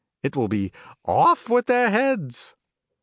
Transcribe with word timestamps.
It 0.23 0.35
will 0.35 0.47
be 0.47 0.71
"Of! 1.05 1.47
with 1.47 1.67
their 1.67 1.91
heads 1.91 2.55